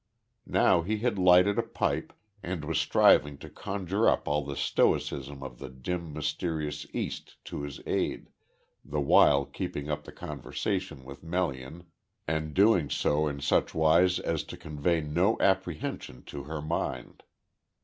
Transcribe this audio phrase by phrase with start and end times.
[0.47, 2.11] Now he had lighted a pipe,
[2.41, 7.61] and was striving to conjure up all the stoicism of the dim mysterious East to
[7.61, 8.31] his aid,
[8.83, 11.83] the while keeping up the conversation with Melian,
[12.27, 17.21] and doing so in such wise as to convey no apprehension to her mind.